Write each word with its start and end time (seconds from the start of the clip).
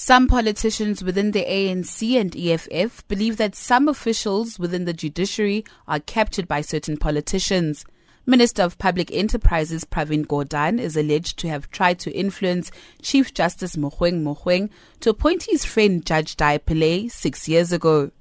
Some 0.00 0.28
politicians 0.28 1.02
within 1.02 1.32
the 1.32 1.44
ANC 1.44 2.20
and 2.20 2.32
EFF 2.36 3.08
believe 3.08 3.36
that 3.38 3.56
some 3.56 3.88
officials 3.88 4.56
within 4.56 4.84
the 4.84 4.92
judiciary 4.92 5.64
are 5.88 5.98
captured 5.98 6.46
by 6.46 6.60
certain 6.60 6.96
politicians. 6.96 7.84
Minister 8.24 8.62
of 8.62 8.78
Public 8.78 9.10
Enterprises 9.10 9.84
Pravin 9.84 10.24
Gordhan 10.24 10.78
is 10.78 10.96
alleged 10.96 11.36
to 11.40 11.48
have 11.48 11.68
tried 11.72 11.98
to 11.98 12.12
influence 12.12 12.70
Chief 13.02 13.34
Justice 13.34 13.74
Mogoeng 13.74 14.22
Mogoeng 14.22 14.70
to 15.00 15.10
appoint 15.10 15.42
his 15.50 15.64
friend 15.64 16.06
Judge 16.06 16.36
Dhaya 16.36 16.60
Pillay 16.60 17.10
six 17.10 17.48
years 17.48 17.72
ago. 17.72 18.12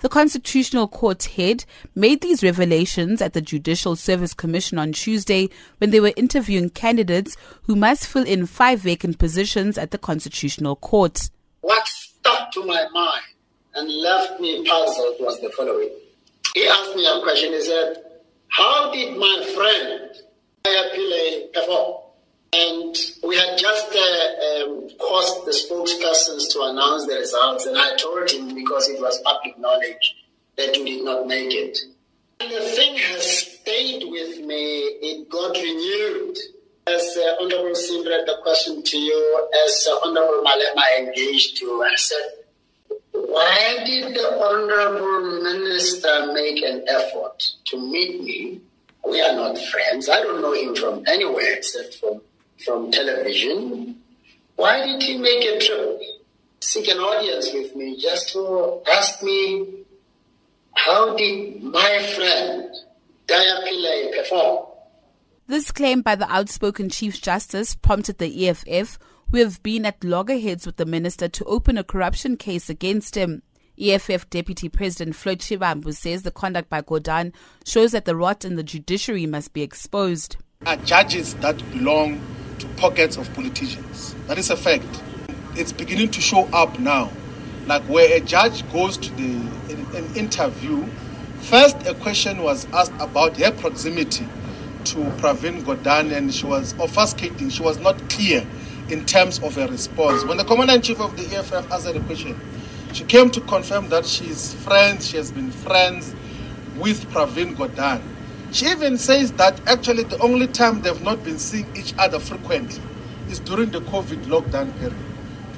The 0.00 0.10
Constitutional 0.10 0.88
Court 0.88 1.24
head 1.24 1.64
made 1.94 2.20
these 2.20 2.42
revelations 2.42 3.22
at 3.22 3.32
the 3.32 3.40
Judicial 3.40 3.96
Service 3.96 4.34
Commission 4.34 4.78
on 4.78 4.92
Tuesday 4.92 5.48
when 5.78 5.90
they 5.90 6.00
were 6.00 6.12
interviewing 6.16 6.68
candidates 6.68 7.34
who 7.62 7.74
must 7.74 8.06
fill 8.06 8.24
in 8.24 8.44
five 8.44 8.80
vacant 8.80 9.18
positions 9.18 9.78
at 9.78 9.92
the 9.92 9.98
Constitutional 9.98 10.76
Court. 10.76 11.30
What 11.62 11.88
stuck 11.88 12.52
to 12.52 12.64
my 12.66 12.86
mind 12.92 13.22
and 13.74 13.90
left 13.90 14.38
me 14.38 14.64
puzzled 14.68 15.16
was 15.18 15.40
the 15.40 15.48
following. 15.56 15.90
He 16.54 16.66
asked 16.66 16.94
me 16.94 17.06
a 17.06 17.20
question. 17.22 17.52
He 17.52 17.62
said, 17.62 18.02
How 18.48 18.92
did 18.92 19.16
my 19.16 19.50
friend 19.54 20.10
to 26.28 26.62
announce 26.62 27.06
the 27.06 27.14
results, 27.14 27.66
and 27.66 27.76
I 27.76 27.96
told 27.96 28.30
him 28.30 28.54
because 28.54 28.88
it 28.88 29.00
was 29.00 29.20
public 29.22 29.58
knowledge 29.58 30.16
that 30.56 30.76
you 30.76 30.84
did 30.84 31.04
not 31.04 31.26
make 31.26 31.52
it. 31.52 31.78
And 32.40 32.50
the 32.50 32.60
thing 32.60 32.96
has 32.96 33.24
stayed 33.24 34.02
with 34.10 34.44
me. 34.44 34.80
It 35.00 35.28
got 35.28 35.56
renewed. 35.56 36.36
As 36.88 37.16
uh, 37.18 37.42
Honorable 37.42 37.74
Sim 37.74 38.04
the 38.04 38.38
question 38.42 38.82
to 38.82 38.96
you, 38.96 39.48
as 39.66 39.88
uh, 39.90 39.98
Honorable 40.04 40.44
Malema 40.44 40.98
engaged 40.98 41.60
you, 41.60 41.82
I 41.82 41.94
said, 41.96 42.30
why 43.12 43.82
did 43.84 44.14
the 44.14 44.38
Honorable 44.40 45.42
Minister 45.42 46.32
make 46.32 46.62
an 46.62 46.84
effort 46.88 47.42
to 47.66 47.90
meet 47.90 48.22
me? 48.22 48.60
We 49.04 49.20
are 49.20 49.34
not 49.34 49.58
friends. 49.58 50.08
I 50.08 50.20
don't 50.20 50.42
know 50.42 50.52
him 50.52 50.76
from 50.76 51.02
anywhere 51.06 51.54
except 51.54 51.94
from 51.94 52.20
from 52.64 52.90
television. 52.90 54.02
Why 54.56 54.86
did 54.86 55.02
he 55.02 55.18
make 55.18 55.44
a 55.44 55.58
trip, 55.58 56.00
seek 56.60 56.88
an 56.88 56.98
audience 56.98 57.52
with 57.52 57.76
me, 57.76 58.00
just 58.00 58.30
to 58.32 58.80
ask 58.90 59.22
me, 59.22 59.84
how 60.72 61.14
did 61.14 61.62
my 61.62 62.12
friend 62.16 62.74
Dhaya 63.28 63.64
Pillay 63.64 64.16
perform? 64.16 64.66
This 65.46 65.70
claim 65.70 66.00
by 66.00 66.16
the 66.16 66.30
outspoken 66.32 66.88
Chief 66.88 67.20
Justice 67.20 67.74
prompted 67.74 68.18
the 68.18 68.48
EFF, 68.48 68.98
who 69.30 69.38
have 69.38 69.62
been 69.62 69.84
at 69.84 70.02
loggerheads 70.02 70.64
with 70.64 70.76
the 70.76 70.86
minister, 70.86 71.28
to 71.28 71.44
open 71.44 71.76
a 71.76 71.84
corruption 71.84 72.36
case 72.36 72.70
against 72.70 73.14
him. 73.14 73.42
EFF 73.78 74.30
Deputy 74.30 74.70
President 74.70 75.14
Floyd 75.14 75.40
Shivambu 75.40 75.94
says 75.94 76.22
the 76.22 76.30
conduct 76.30 76.70
by 76.70 76.80
Gordhan 76.80 77.34
shows 77.66 77.92
that 77.92 78.06
the 78.06 78.16
rot 78.16 78.44
in 78.44 78.56
the 78.56 78.62
judiciary 78.62 79.26
must 79.26 79.52
be 79.52 79.60
exposed. 79.60 80.36
Are 80.64 80.76
judges 80.76 81.34
that 81.36 81.58
belong 81.72 82.20
to 82.58 82.66
pockets 82.76 83.16
of 83.16 83.32
politicians. 83.34 84.14
That 84.26 84.38
is 84.38 84.50
a 84.50 84.56
fact. 84.56 85.02
It's 85.54 85.72
beginning 85.72 86.10
to 86.12 86.20
show 86.20 86.44
up 86.52 86.78
now. 86.78 87.10
Like 87.66 87.82
where 87.84 88.16
a 88.16 88.20
judge 88.20 88.70
goes 88.72 88.96
to 88.98 89.12
the 89.14 89.56
an 89.96 90.14
interview, 90.14 90.86
first 91.40 91.86
a 91.86 91.94
question 91.94 92.42
was 92.42 92.66
asked 92.72 92.92
about 93.00 93.36
her 93.38 93.50
proximity 93.50 94.26
to 94.84 94.98
Pravin 95.18 95.62
Gordhan, 95.62 96.16
and 96.16 96.32
she 96.32 96.46
was 96.46 96.74
obfuscating. 96.74 97.50
She 97.50 97.62
was 97.62 97.78
not 97.78 97.98
clear 98.10 98.46
in 98.88 99.04
terms 99.04 99.40
of 99.40 99.54
her 99.56 99.66
response. 99.66 100.24
When 100.24 100.36
the 100.36 100.44
commander 100.44 100.74
in 100.74 100.82
chief 100.82 101.00
of 101.00 101.16
the 101.16 101.36
EFF 101.36 101.72
asked 101.72 101.86
her 101.86 101.92
the 101.92 102.00
question, 102.00 102.38
she 102.92 103.04
came 103.04 103.30
to 103.30 103.40
confirm 103.42 103.88
that 103.88 104.06
she's 104.06 104.54
friends. 104.54 105.08
She 105.08 105.16
has 105.16 105.32
been 105.32 105.50
friends 105.50 106.14
with 106.78 107.04
Pravin 107.10 107.56
Gordhan. 107.56 108.00
She 108.56 108.64
even 108.68 108.96
says 108.96 109.32
that 109.32 109.60
actually 109.68 110.04
the 110.04 110.18
only 110.20 110.46
time 110.46 110.80
they've 110.80 111.02
not 111.02 111.22
been 111.22 111.38
seeing 111.38 111.66
each 111.76 111.92
other 111.98 112.18
frequently 112.18 112.82
is 113.28 113.38
during 113.38 113.68
the 113.68 113.80
COVID 113.80 114.24
lockdown 114.24 114.74
period. 114.78 114.96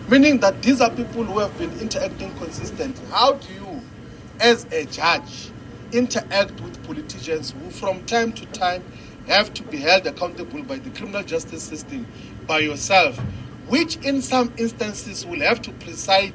Meaning 0.09 0.41
that 0.41 0.61
these 0.63 0.81
are 0.81 0.91
people 0.91 1.23
who 1.23 1.39
have 1.39 1.57
been 1.59 1.71
interacting 1.79 2.35
consistently. 2.39 3.07
How 3.13 3.35
do 3.35 3.55
you, 3.55 3.83
as 4.41 4.67
a 4.73 4.85
judge, 4.87 5.53
interact 5.93 6.61
with 6.61 6.85
politicians 6.89 7.53
who 7.53 7.71
from 7.71 8.05
time 8.07 8.33
to 8.33 8.45
time 8.47 8.83
have 9.29 9.55
to 9.55 9.63
be 9.63 9.77
held 9.77 10.05
accountable 10.09 10.65
by 10.65 10.79
the 10.79 10.91
criminal 10.91 11.23
justice 11.23 11.63
system, 11.63 12.05
by 12.49 12.59
yourself, 12.59 13.17
which 13.69 13.95
in 13.99 14.21
some 14.21 14.53
instances 14.57 15.25
will 15.25 15.43
have 15.43 15.63
to 15.63 15.71
preside 15.75 16.35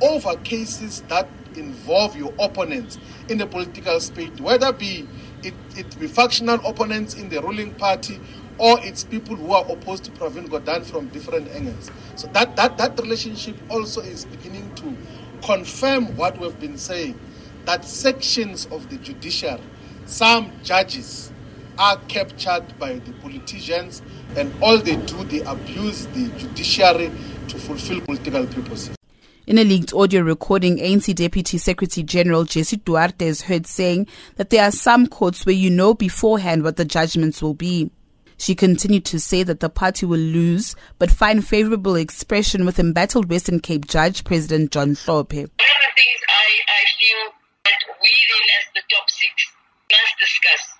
over 0.00 0.34
cases 0.38 1.02
that 1.02 1.28
involve 1.54 2.16
your 2.16 2.34
opponents 2.40 2.98
in 3.28 3.38
the 3.38 3.46
political 3.46 4.00
space, 4.00 4.40
whether 4.40 4.72
be 4.72 5.06
it, 5.42 5.54
it 5.76 5.98
be 5.98 6.06
factional 6.06 6.56
opponents 6.66 7.14
in 7.14 7.28
the 7.28 7.40
ruling 7.40 7.74
party 7.74 8.20
or 8.58 8.78
it's 8.82 9.04
people 9.04 9.34
who 9.36 9.52
are 9.52 9.64
opposed 9.70 10.04
to 10.04 10.10
Pravin 10.10 10.46
Gordhan 10.48 10.84
from 10.84 11.08
different 11.08 11.48
angles. 11.48 11.90
So 12.16 12.26
that, 12.28 12.56
that, 12.56 12.76
that 12.76 12.98
relationship 13.00 13.56
also 13.70 14.02
is 14.02 14.26
beginning 14.26 14.74
to 14.76 14.94
confirm 15.42 16.14
what 16.16 16.38
we've 16.38 16.58
been 16.60 16.76
saying, 16.76 17.18
that 17.64 17.84
sections 17.86 18.66
of 18.66 18.88
the 18.90 18.96
judiciary, 18.98 19.62
some 20.04 20.52
judges, 20.62 21.32
are 21.78 21.96
captured 22.08 22.78
by 22.78 22.94
the 22.98 23.12
politicians 23.22 24.02
and 24.36 24.52
all 24.60 24.76
they 24.76 24.96
do, 24.96 25.24
they 25.24 25.40
abuse 25.40 26.06
the 26.08 26.28
judiciary 26.36 27.10
to 27.48 27.58
fulfill 27.58 28.02
political 28.02 28.46
purposes. 28.46 28.99
In 29.50 29.58
a 29.58 29.64
leaked 29.64 29.92
audio 29.92 30.22
recording, 30.22 30.78
ANC 30.78 31.12
Deputy 31.12 31.58
Secretary 31.58 32.04
General 32.04 32.44
Jessie 32.44 32.76
Duarte 32.76 33.26
is 33.26 33.42
heard 33.42 33.66
saying 33.66 34.06
that 34.36 34.50
there 34.50 34.62
are 34.62 34.70
some 34.70 35.08
courts 35.08 35.44
where 35.44 35.52
you 35.52 35.70
know 35.70 35.92
beforehand 35.92 36.62
what 36.62 36.76
the 36.76 36.84
judgments 36.84 37.42
will 37.42 37.54
be. 37.54 37.90
She 38.38 38.54
continued 38.54 39.04
to 39.06 39.18
say 39.18 39.42
that 39.42 39.58
the 39.58 39.68
party 39.68 40.06
will 40.06 40.22
lose, 40.22 40.76
but 41.00 41.10
find 41.10 41.44
favorable 41.44 41.96
expression 41.96 42.64
with 42.64 42.78
embattled 42.78 43.28
Western 43.28 43.58
Cape 43.58 43.88
Judge 43.88 44.22
President 44.22 44.70
John 44.70 44.94
Hlophe. 44.94 45.34
One 45.34 45.42
of 45.42 45.82
the 45.82 45.94
things 45.98 46.20
I, 46.30 46.46
I 46.70 46.82
feel 46.94 47.34
that 47.66 47.80
we 47.90 48.12
then 48.30 48.46
as 48.54 48.66
the 48.78 48.82
top 48.86 49.10
six 49.10 49.34
must 49.90 50.14
discuss 50.22 50.78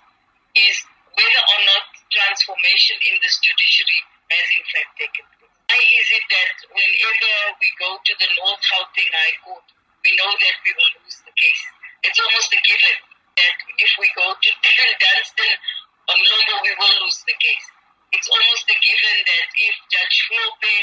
is 0.55 0.79
whether 1.11 1.43
or 1.43 1.61
not 1.75 1.83
transformation 2.07 2.95
in 3.11 3.19
this 3.19 3.35
judiciary 3.43 3.99
has 4.31 4.47
in 4.55 4.63
fact 4.71 4.95
taken 4.95 5.25
place. 5.27 5.40
Is 5.81 6.07
it 6.13 6.25
that 6.29 6.55
whenever 6.69 7.33
we 7.57 7.69
go 7.81 7.97
to 7.97 8.13
the 8.21 8.29
North 8.37 8.61
Gauteng 8.69 9.09
High 9.09 9.35
Court, 9.41 9.65
we 10.05 10.13
know 10.13 10.29
that 10.29 10.55
we 10.61 10.71
will 10.77 10.91
lose 11.01 11.17
the 11.25 11.33
case? 11.33 11.63
It's 12.05 12.21
almost 12.21 12.53
a 12.53 12.61
given 12.69 12.97
that 13.41 13.55
if 13.81 13.91
we 13.97 14.05
go 14.13 14.29
to 14.29 14.49
Dunstan 15.01 15.57
Mlambo, 16.05 16.55
we 16.61 16.73
will 16.77 16.95
lose 17.01 17.25
the 17.25 17.33
case. 17.41 17.65
It's 18.13 18.29
almost 18.29 18.65
a 18.69 18.77
given 18.77 19.17
that 19.25 19.47
if 19.57 19.75
Judge 19.89 20.17
Hlophe 20.29 20.75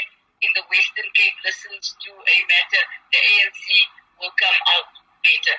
in 0.43 0.51
the 0.55 0.63
Western 0.67 1.09
Cape 1.15 1.37
listens 1.47 1.95
to 2.03 2.11
a 2.11 2.37
matter, 2.51 2.83
the 3.15 3.19
ANC 3.23 3.63
will 4.19 4.33
come 4.35 4.59
out 4.75 4.89
better. 5.23 5.57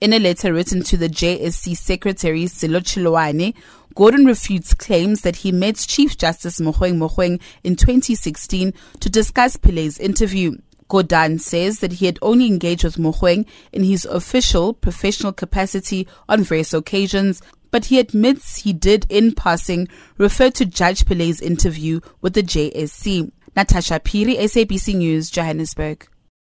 In 0.00 0.12
a 0.14 0.18
letter 0.18 0.52
written 0.52 0.82
to 0.84 0.96
the 0.96 1.08
JSC 1.08 1.76
Secretary 1.76 2.44
Sello 2.46 2.80
Chiloane, 2.80 3.54
Gordhan 3.96 4.26
refutes 4.26 4.72
claims 4.72 5.22
that 5.22 5.36
he 5.36 5.52
met 5.52 5.76
Chief 5.76 6.16
Justice 6.16 6.60
Mogoeng 6.60 6.96
Mogoeng 6.96 7.40
in 7.64 7.76
2016 7.76 8.72
to 9.00 9.10
discuss 9.10 9.56
Pillay's 9.56 9.98
interview. 9.98 10.56
Gordhan 10.88 11.40
says 11.40 11.80
that 11.80 11.94
he 11.94 12.06
had 12.06 12.18
only 12.20 12.46
engaged 12.46 12.84
with 12.84 12.96
Mogoeng 12.96 13.46
in 13.72 13.84
his 13.84 14.04
official 14.04 14.74
professional 14.74 15.32
capacity 15.32 16.06
on 16.28 16.42
various 16.42 16.72
occasions, 16.72 17.42
but 17.70 17.86
he 17.86 17.98
admits 17.98 18.58
he 18.58 18.72
did 18.72 19.06
in 19.08 19.32
passing 19.32 19.88
refer 20.18 20.50
to 20.50 20.66
Judge 20.66 21.04
Pillay's 21.04 21.40
interview 21.40 22.00
with 22.20 22.34
the 22.34 22.42
JSC. 22.42 23.30
Natasha 23.56 24.00
Phiri, 24.00 24.36
SABC 24.38 24.94
News, 24.94 25.30
Johannesburg. 25.30 26.09